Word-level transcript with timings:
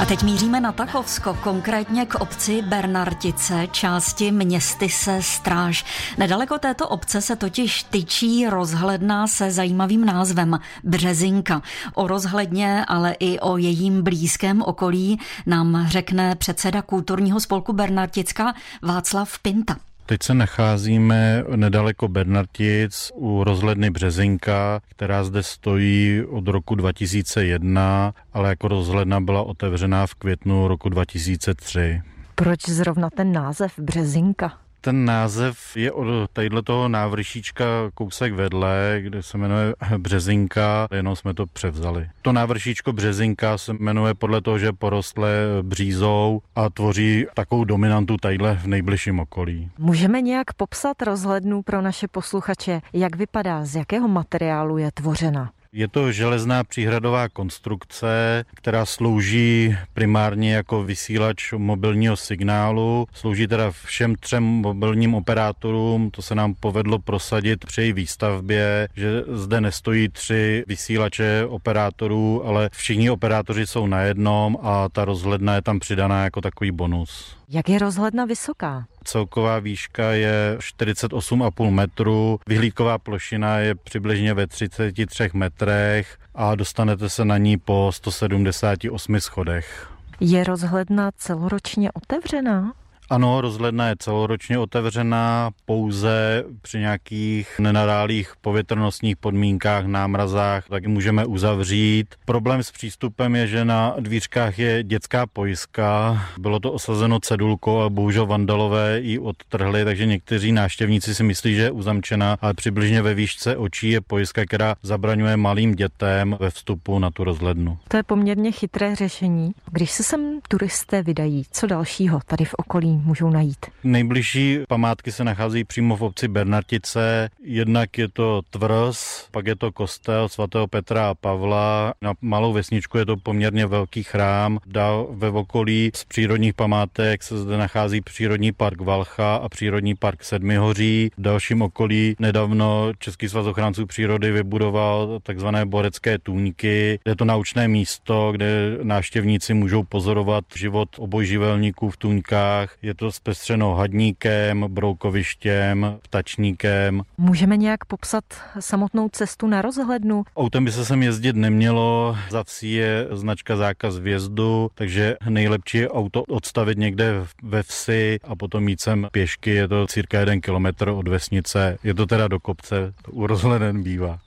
A 0.00 0.04
teď 0.04 0.22
míříme 0.22 0.60
na 0.60 0.72
Tachovsko, 0.72 1.34
konkrétně 1.42 2.06
k 2.06 2.14
obci 2.14 2.62
Bernartice, 2.62 3.66
části 3.72 4.30
městy 4.30 4.88
se 4.88 5.22
Stráž. 5.22 5.84
Nedaleko 6.18 6.58
této 6.58 6.88
obce 6.88 7.20
se 7.20 7.36
totiž 7.36 7.82
tyčí 7.82 8.46
rozhledna 8.46 9.26
se 9.26 9.50
zajímavým 9.50 10.04
názvem 10.04 10.60
Březinka. 10.84 11.62
O 11.94 12.06
rozhledně, 12.06 12.84
ale 12.88 13.16
i 13.18 13.38
o 13.40 13.56
jejím 13.56 14.02
blízkém 14.02 14.62
okolí 14.62 15.20
nám 15.46 15.86
řekne 15.88 16.34
předseda 16.36 16.82
kulturního 16.82 17.40
spolku 17.40 17.72
Bernarticka 17.72 18.54
Václav 18.82 19.38
Pinta. 19.38 19.87
Teď 20.08 20.22
se 20.22 20.34
nacházíme 20.34 21.44
nedaleko 21.56 22.08
Bernartic 22.08 23.12
u 23.14 23.44
rozhledny 23.44 23.90
Březinka, 23.90 24.80
která 24.88 25.24
zde 25.24 25.42
stojí 25.42 26.22
od 26.28 26.48
roku 26.48 26.74
2001, 26.74 28.14
ale 28.32 28.48
jako 28.48 28.68
rozhledna 28.68 29.20
byla 29.20 29.42
otevřená 29.42 30.06
v 30.06 30.14
květnu 30.14 30.68
roku 30.68 30.88
2003. 30.88 32.02
Proč 32.34 32.68
zrovna 32.68 33.10
ten 33.10 33.32
název 33.32 33.78
Březinka? 33.78 34.58
Ten 34.80 35.04
název 35.04 35.76
je 35.76 35.92
od 35.92 36.30
tadyhle 36.32 36.62
toho 36.62 36.88
návršíčka 36.88 37.64
kousek 37.94 38.32
vedle, 38.32 38.98
kde 39.00 39.22
se 39.22 39.38
jmenuje 39.38 39.74
Březinka, 39.98 40.88
jenom 40.92 41.16
jsme 41.16 41.34
to 41.34 41.46
převzali. 41.46 42.08
To 42.22 42.32
návršíčko 42.32 42.92
Březinka 42.92 43.58
se 43.58 43.72
jmenuje 43.72 44.14
podle 44.14 44.40
toho, 44.40 44.58
že 44.58 44.72
porostlé 44.72 45.30
břízou 45.62 46.40
a 46.56 46.70
tvoří 46.70 47.26
takovou 47.34 47.64
dominantu 47.64 48.16
tadyhle 48.16 48.54
v 48.54 48.66
nejbližším 48.66 49.20
okolí. 49.20 49.70
Můžeme 49.78 50.20
nějak 50.20 50.52
popsat 50.52 51.02
rozhlednu 51.02 51.62
pro 51.62 51.82
naše 51.82 52.08
posluchače, 52.08 52.80
jak 52.92 53.16
vypadá, 53.16 53.64
z 53.64 53.76
jakého 53.76 54.08
materiálu 54.08 54.78
je 54.78 54.90
tvořena? 54.92 55.50
Je 55.72 55.88
to 55.88 56.12
železná 56.12 56.64
příhradová 56.64 57.28
konstrukce, 57.28 58.44
která 58.54 58.86
slouží 58.86 59.76
primárně 59.94 60.54
jako 60.54 60.82
vysílač 60.82 61.52
mobilního 61.52 62.16
signálu. 62.16 63.06
Slouží 63.12 63.46
teda 63.46 63.70
všem 63.70 64.14
třem 64.14 64.44
mobilním 64.44 65.14
operátorům. 65.14 66.10
To 66.10 66.22
se 66.22 66.34
nám 66.34 66.54
povedlo 66.54 66.98
prosadit 66.98 67.64
při 67.64 67.92
výstavbě, 67.92 68.88
že 68.96 69.22
zde 69.32 69.60
nestojí 69.60 70.08
tři 70.08 70.64
vysílače 70.66 71.44
operátorů, 71.48 72.46
ale 72.46 72.70
všichni 72.72 73.10
operátoři 73.10 73.66
jsou 73.66 73.86
na 73.86 74.00
jednom 74.00 74.58
a 74.62 74.88
ta 74.88 75.04
rozhledna 75.04 75.54
je 75.54 75.62
tam 75.62 75.78
přidaná 75.78 76.24
jako 76.24 76.40
takový 76.40 76.70
bonus. 76.70 77.36
Jak 77.48 77.68
je 77.68 77.78
rozhledna 77.78 78.24
vysoká? 78.24 78.84
Celková 79.08 79.58
výška 79.58 80.12
je 80.12 80.56
48,5 80.58 81.70
metru, 81.70 82.40
vyhlídková 82.46 82.98
plošina 82.98 83.58
je 83.58 83.74
přibližně 83.74 84.34
ve 84.34 84.46
33 84.46 85.30
metrech 85.34 86.18
a 86.34 86.54
dostanete 86.54 87.08
se 87.08 87.24
na 87.24 87.38
ní 87.38 87.58
po 87.58 87.90
178 87.94 89.20
schodech. 89.20 89.90
Je 90.20 90.44
rozhledna 90.44 91.10
celoročně 91.16 91.92
otevřená? 91.92 92.72
Ano, 93.10 93.40
rozhledna 93.40 93.88
je 93.88 93.96
celoročně 93.98 94.58
otevřená 94.58 95.50
pouze 95.64 96.44
při 96.62 96.78
nějakých 96.78 97.58
nenadálých 97.58 98.32
povětrnostních 98.40 99.16
podmínkách, 99.16 99.86
námrazách, 99.86 100.68
tak 100.68 100.86
můžeme 100.86 101.26
uzavřít. 101.26 102.14
Problém 102.24 102.62
s 102.62 102.70
přístupem 102.70 103.36
je, 103.36 103.46
že 103.46 103.64
na 103.64 103.94
dvířkách 104.00 104.58
je 104.58 104.82
dětská 104.82 105.26
pojistka. 105.26 106.18
Bylo 106.38 106.60
to 106.60 106.72
osazeno 106.72 107.20
cedulkou 107.20 107.80
a 107.80 107.90
bohužel 107.90 108.26
vandalové 108.26 109.00
ji 109.00 109.18
odtrhli, 109.18 109.84
takže 109.84 110.06
někteří 110.06 110.52
návštěvníci 110.52 111.14
si 111.14 111.22
myslí, 111.22 111.54
že 111.54 111.62
je 111.62 111.70
uzamčena, 111.70 112.36
ale 112.40 112.54
přibližně 112.54 113.02
ve 113.02 113.14
výšce 113.14 113.56
očí 113.56 113.90
je 113.90 114.00
pojistka, 114.00 114.44
která 114.44 114.74
zabraňuje 114.82 115.36
malým 115.36 115.74
dětem 115.74 116.36
ve 116.40 116.50
vstupu 116.50 116.98
na 116.98 117.10
tu 117.10 117.24
rozhlednu. 117.24 117.78
To 117.88 117.96
je 117.96 118.02
poměrně 118.02 118.52
chytré 118.52 118.94
řešení. 118.96 119.52
Když 119.70 119.90
se 119.90 120.02
sem 120.02 120.40
turisté 120.48 121.02
vydají, 121.02 121.42
co 121.50 121.66
dalšího 121.66 122.20
tady 122.26 122.44
v 122.44 122.54
okolí 122.54 122.97
můžou 123.04 123.30
najít? 123.30 123.66
Nejbližší 123.84 124.58
památky 124.68 125.12
se 125.12 125.24
nachází 125.24 125.64
přímo 125.64 125.96
v 125.96 126.02
obci 126.02 126.28
Bernartice. 126.28 127.30
Jednak 127.42 127.98
je 127.98 128.08
to 128.08 128.42
tvrz, 128.50 129.28
pak 129.30 129.46
je 129.46 129.56
to 129.56 129.72
kostel 129.72 130.28
svatého 130.28 130.66
Petra 130.66 131.08
a 131.08 131.14
Pavla. 131.14 131.94
Na 132.02 132.12
malou 132.20 132.52
vesničku 132.52 132.98
je 132.98 133.06
to 133.06 133.16
poměrně 133.16 133.66
velký 133.66 134.02
chrám. 134.02 134.58
Dál 134.66 135.08
ve 135.10 135.28
okolí 135.30 135.90
z 135.94 136.04
přírodních 136.04 136.54
památek 136.54 137.22
se 137.22 137.38
zde 137.38 137.56
nachází 137.56 138.00
přírodní 138.00 138.52
park 138.52 138.80
Valcha 138.80 139.36
a 139.36 139.48
přírodní 139.48 139.94
park 139.94 140.24
Sedmihoří. 140.24 141.10
V 141.18 141.22
dalším 141.22 141.62
okolí 141.62 142.16
nedávno 142.18 142.92
Český 142.98 143.28
svaz 143.28 143.46
ochránců 143.46 143.86
přírody 143.86 144.32
vybudoval 144.32 145.18
takzvané 145.22 145.66
borecké 145.66 146.18
tůňky. 146.18 147.00
Je 147.06 147.16
to 147.16 147.24
naučné 147.24 147.68
místo, 147.68 148.32
kde 148.32 148.78
návštěvníci 148.82 149.54
můžou 149.54 149.82
pozorovat 149.82 150.44
život 150.56 150.88
obojživelníků 150.98 151.90
v 151.90 151.96
tůňkách. 151.96 152.76
Je 152.88 152.94
to 152.94 153.12
zpestřeno 153.12 153.74
hadníkem, 153.74 154.64
broukovištěm, 154.68 155.98
ptačníkem. 156.02 157.02
Můžeme 157.18 157.56
nějak 157.56 157.84
popsat 157.84 158.24
samotnou 158.60 159.08
cestu 159.08 159.46
na 159.46 159.62
rozhlednu? 159.62 160.24
Autem 160.36 160.64
by 160.64 160.72
se 160.72 160.84
sem 160.84 161.02
jezdit 161.02 161.36
nemělo, 161.36 162.16
za 162.30 162.44
vsi 162.44 162.68
je 162.68 163.06
značka 163.10 163.56
zákaz 163.56 163.98
vjezdu, 163.98 164.70
takže 164.74 165.16
nejlepší 165.28 165.78
je 165.78 165.90
auto 165.90 166.22
odstavit 166.22 166.78
někde 166.78 167.24
ve 167.42 167.62
vsi 167.62 168.18
a 168.24 168.36
potom 168.36 168.68
jít 168.68 168.80
sem 168.80 169.08
pěšky, 169.12 169.50
je 169.50 169.68
to 169.68 169.86
cirka 169.86 170.20
jeden 170.20 170.40
kilometr 170.40 170.88
od 170.88 171.08
vesnice, 171.08 171.78
je 171.84 171.94
to 171.94 172.06
teda 172.06 172.28
do 172.28 172.40
kopce, 172.40 172.94
u 173.10 173.26
rozhleden 173.26 173.82
bývá. 173.82 174.18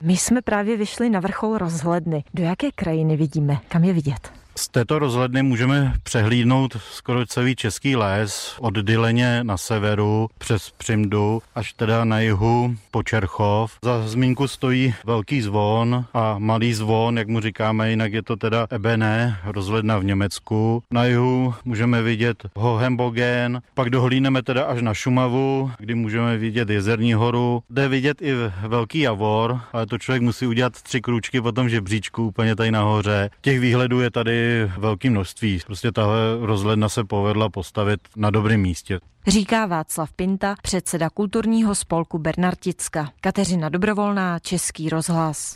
My 0.00 0.16
jsme 0.16 0.42
právě 0.42 0.76
vyšli 0.76 1.10
na 1.10 1.20
vrchol 1.20 1.58
rozhledny. 1.58 2.24
Do 2.34 2.42
jaké 2.42 2.72
krajiny 2.72 3.16
vidíme? 3.16 3.56
Kam 3.68 3.84
je 3.84 3.92
vidět? 3.92 4.43
Z 4.56 4.68
této 4.68 4.98
rozhledny 4.98 5.42
můžeme 5.42 5.94
přehlídnout 6.02 6.76
skoro 6.92 7.26
celý 7.26 7.56
český 7.56 7.96
les, 7.96 8.56
od 8.60 8.74
Dyleně 8.74 9.44
na 9.44 9.56
severu 9.56 10.28
přes 10.38 10.70
Přimdu 10.70 11.42
až 11.54 11.72
teda 11.72 12.04
na 12.04 12.20
jihu 12.20 12.76
po 12.90 13.02
Čerchov. 13.02 13.78
Za 13.82 14.08
zmínku 14.08 14.48
stojí 14.48 14.94
velký 15.04 15.42
zvon 15.42 16.04
a 16.14 16.38
malý 16.38 16.74
zvon, 16.74 17.18
jak 17.18 17.28
mu 17.28 17.40
říkáme, 17.40 17.90
jinak 17.90 18.12
je 18.12 18.22
to 18.22 18.36
teda 18.36 18.66
Ebene, 18.70 19.38
rozhledna 19.44 19.98
v 19.98 20.04
Německu. 20.04 20.82
Na 20.90 21.04
jihu 21.04 21.54
můžeme 21.64 22.02
vidět 22.02 22.46
Hohenbogen, 22.56 23.60
pak 23.74 23.90
dohlíneme 23.90 24.42
teda 24.42 24.64
až 24.64 24.82
na 24.82 24.94
Šumavu, 24.94 25.70
kdy 25.78 25.94
můžeme 25.94 26.36
vidět 26.36 26.70
Jezerní 26.70 27.14
horu. 27.14 27.62
Jde 27.70 27.88
vidět 27.88 28.22
i 28.22 28.32
velký 28.68 29.00
Javor, 29.00 29.60
ale 29.72 29.86
to 29.86 29.98
člověk 29.98 30.22
musí 30.22 30.46
udělat 30.46 30.82
tři 30.82 31.00
krůčky 31.00 31.40
po 31.40 31.52
tom 31.52 31.68
žebříčku 31.68 32.26
úplně 32.26 32.56
tady 32.56 32.70
nahoře. 32.70 33.30
Těch 33.40 33.60
výhledů 33.60 34.00
je 34.00 34.10
velké 34.78 35.10
množství. 35.10 35.60
Prostě 35.66 35.92
tahle 35.92 36.16
rozhledna 36.40 36.88
se 36.88 37.04
povedla 37.04 37.48
postavit 37.48 38.00
na 38.16 38.30
dobrém 38.30 38.60
místě. 38.60 39.00
Říká 39.26 39.66
Václav 39.66 40.12
Pinta, 40.12 40.54
předseda 40.62 41.10
kulturního 41.10 41.74
spolku 41.74 42.18
Bernarticka. 42.18 43.10
Kateřina 43.20 43.68
Dobrovolná, 43.68 44.38
Český 44.38 44.88
rozhlas. 44.88 45.52